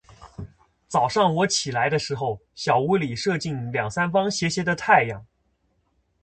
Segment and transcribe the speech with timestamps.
[0.87, 5.23] 早上我起来的时候，小屋里射进两三方斜斜的太阳。